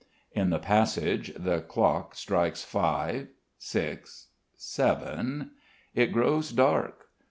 [0.31, 3.27] In the passage the clock strikes five,
[3.59, 5.51] six, seven....
[5.93, 7.09] It grows dark.